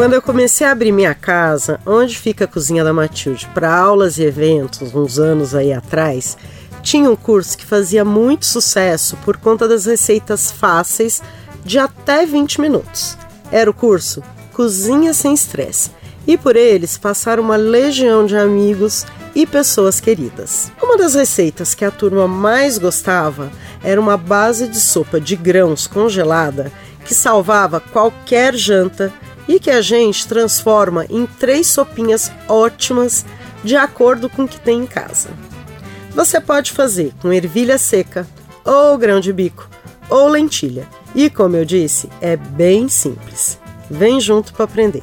[0.00, 4.16] Quando eu comecei a abrir minha casa, onde fica a cozinha da Matilde, para aulas
[4.16, 6.38] e eventos, uns anos aí atrás,
[6.82, 11.22] tinha um curso que fazia muito sucesso por conta das receitas fáceis
[11.66, 13.14] de até 20 minutos.
[13.52, 14.22] Era o curso
[14.54, 15.90] Cozinha Sem Estresse.
[16.26, 19.04] E por eles passaram uma legião de amigos
[19.34, 20.72] e pessoas queridas.
[20.82, 23.52] Uma das receitas que a turma mais gostava
[23.84, 26.72] era uma base de sopa de grãos congelada
[27.04, 29.12] que salvava qualquer janta
[29.50, 33.26] e que a gente transforma em três sopinhas ótimas
[33.64, 35.30] de acordo com o que tem em casa.
[36.14, 38.28] Você pode fazer com ervilha seca,
[38.64, 39.68] ou grão de bico,
[40.08, 40.86] ou lentilha.
[41.16, 43.58] E como eu disse, é bem simples.
[43.90, 45.02] Vem junto para aprender.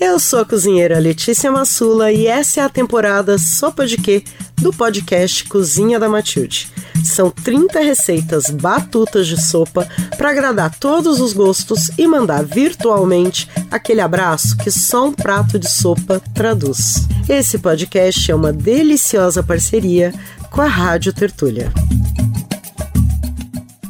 [0.00, 4.24] Eu sou a cozinheira Letícia Massula e essa é a temporada Sopa de Quê
[4.56, 6.72] do podcast Cozinha da Matilde.
[7.04, 14.00] São 30 receitas batutas de sopa para agradar todos os gostos e mandar virtualmente aquele
[14.00, 17.06] abraço que só um prato de sopa traduz.
[17.28, 20.12] Esse podcast é uma deliciosa parceria
[20.50, 21.72] com a Rádio Tertúlia.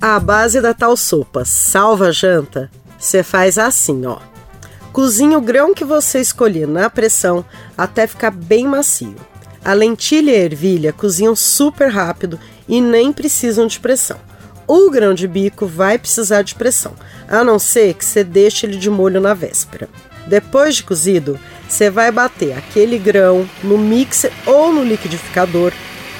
[0.00, 4.18] A base da tal sopa salva janta, você faz assim, ó.
[4.92, 7.44] Cozinhe o grão que você escolher na pressão
[7.78, 9.14] até ficar bem macio.
[9.64, 14.18] A lentilha e a ervilha cozinham super rápido e nem precisam de pressão.
[14.66, 16.94] O grão de bico vai precisar de pressão,
[17.28, 19.88] a não ser que você deixe ele de molho na véspera.
[20.26, 21.38] Depois de cozido,
[21.68, 25.72] você vai bater aquele grão no mixer ou no liquidificador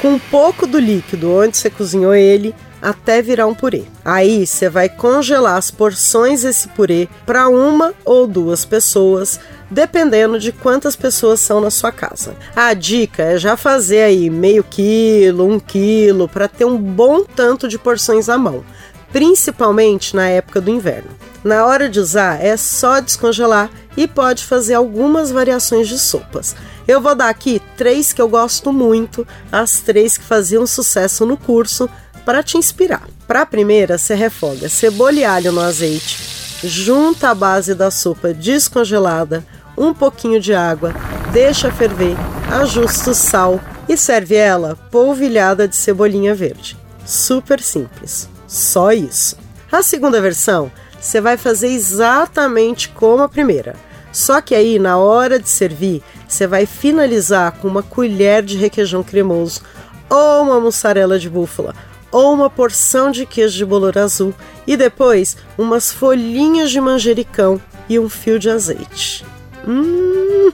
[0.00, 3.84] com um pouco do líquido onde você cozinhou ele até virar um purê.
[4.04, 10.52] Aí você vai congelar as porções desse purê para uma ou duas pessoas, dependendo de
[10.52, 12.34] quantas pessoas são na sua casa.
[12.54, 17.68] A dica é já fazer aí meio quilo, um quilo, para ter um bom tanto
[17.68, 18.64] de porções à mão,
[19.12, 21.10] principalmente na época do inverno.
[21.44, 26.54] Na hora de usar é só descongelar e pode fazer algumas variações de sopas.
[26.86, 31.36] Eu vou dar aqui três que eu gosto muito, as três que faziam sucesso no
[31.36, 31.88] curso
[32.28, 33.08] para te inspirar.
[33.26, 36.20] Para a primeira, você refoga cebola e alho no azeite,
[36.62, 39.42] junta a base da sopa descongelada,
[39.74, 40.94] um pouquinho de água,
[41.32, 42.14] deixa ferver,
[42.52, 43.58] ajusta o sal
[43.88, 46.76] e serve ela polvilhada de cebolinha verde.
[47.06, 49.34] Super simples, só isso.
[49.72, 53.74] A segunda versão, você vai fazer exatamente como a primeira.
[54.12, 59.02] Só que aí, na hora de servir, você vai finalizar com uma colher de requeijão
[59.02, 59.62] cremoso
[60.10, 61.74] ou uma mussarela de búfala
[62.10, 64.34] ou uma porção de queijo de bolor azul
[64.66, 69.24] e depois umas folhinhas de manjericão e um fio de azeite.
[69.66, 70.50] Hum,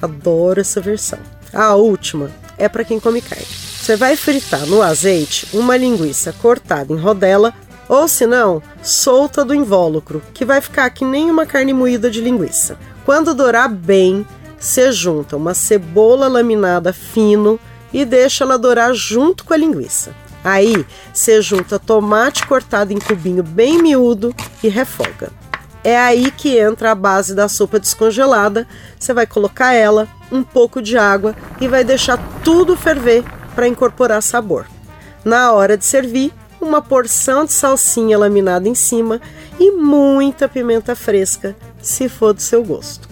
[0.00, 1.18] adoro essa versão.
[1.52, 3.46] A última é para quem come carne.
[3.46, 7.54] Você vai fritar no azeite uma linguiça cortada em rodela
[7.88, 12.20] ou se não, solta do invólucro, que vai ficar que nem uma carne moída de
[12.20, 12.76] linguiça.
[13.04, 14.26] Quando dourar bem,
[14.58, 17.60] você junta uma cebola laminada fino
[17.92, 20.12] e deixa ela dourar junto com a linguiça.
[20.46, 25.32] Aí você junta tomate cortado em cubinho bem miúdo e refoga.
[25.82, 28.64] É aí que entra a base da sopa descongelada.
[28.96, 33.24] Você vai colocar ela, um pouco de água e vai deixar tudo ferver
[33.56, 34.66] para incorporar sabor.
[35.24, 39.20] Na hora de servir, uma porção de salsinha laminada em cima
[39.58, 43.08] e muita pimenta fresca, se for do seu gosto.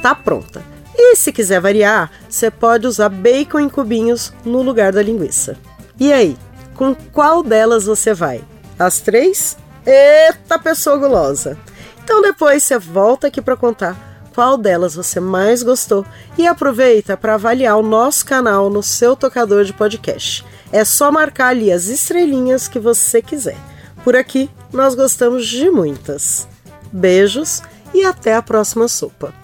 [0.00, 0.62] Tá pronta.
[0.96, 5.58] E se quiser variar, você pode usar bacon em cubinhos no lugar da linguiça.
[6.00, 6.34] E aí,
[6.74, 8.42] com qual delas você vai?
[8.78, 9.58] As três?
[9.84, 11.58] Eita, pessoa gulosa!
[12.02, 16.06] Então depois você volta aqui para contar qual delas você mais gostou
[16.38, 20.42] e aproveita para avaliar o nosso canal no seu tocador de podcast.
[20.72, 23.58] É só marcar ali as estrelinhas que você quiser.
[24.02, 26.48] Por aqui nós gostamos de muitas.
[26.90, 27.62] Beijos
[27.92, 29.39] e até a próxima sopa.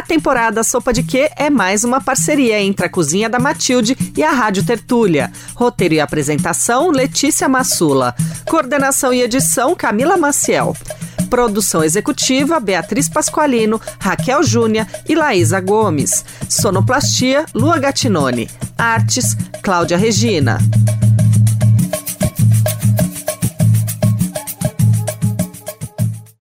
[0.00, 4.22] A temporada Sopa de Quê é mais uma parceria entre a Cozinha da Matilde e
[4.22, 5.30] a Rádio Tertúlia.
[5.54, 8.14] Roteiro e apresentação, Letícia Massula.
[8.48, 10.74] Coordenação e edição, Camila Maciel.
[11.28, 16.24] Produção executiva, Beatriz Pasqualino, Raquel Júnia e Laísa Gomes.
[16.48, 18.48] Sonoplastia, Lua Gatinone.
[18.78, 20.56] Artes, Cláudia Regina.